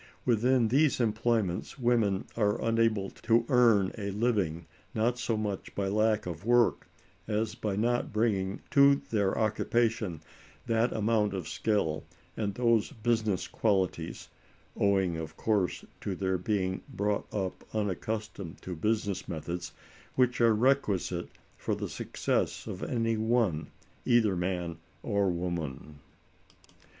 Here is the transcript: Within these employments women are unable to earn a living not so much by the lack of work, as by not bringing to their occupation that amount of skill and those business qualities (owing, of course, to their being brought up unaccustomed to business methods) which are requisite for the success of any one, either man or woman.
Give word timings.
Within 0.25 0.69
these 0.69 0.99
employments 0.99 1.77
women 1.77 2.25
are 2.35 2.59
unable 2.59 3.11
to 3.11 3.45
earn 3.49 3.91
a 3.99 4.09
living 4.09 4.65
not 4.95 5.19
so 5.19 5.37
much 5.37 5.75
by 5.75 5.89
the 5.89 5.93
lack 5.95 6.25
of 6.25 6.43
work, 6.43 6.87
as 7.27 7.53
by 7.53 7.75
not 7.75 8.11
bringing 8.11 8.61
to 8.71 8.95
their 8.95 9.37
occupation 9.37 10.21
that 10.65 10.91
amount 10.91 11.35
of 11.35 11.47
skill 11.47 12.03
and 12.35 12.55
those 12.55 12.89
business 12.91 13.47
qualities 13.47 14.29
(owing, 14.75 15.17
of 15.17 15.37
course, 15.37 15.85
to 15.99 16.15
their 16.15 16.39
being 16.39 16.81
brought 16.89 17.31
up 17.31 17.63
unaccustomed 17.71 18.59
to 18.63 18.75
business 18.75 19.27
methods) 19.27 19.71
which 20.15 20.41
are 20.41 20.55
requisite 20.55 21.29
for 21.55 21.75
the 21.75 21.87
success 21.87 22.65
of 22.65 22.81
any 22.81 23.17
one, 23.17 23.67
either 24.07 24.35
man 24.35 24.79
or 25.03 25.29
woman. 25.29 25.99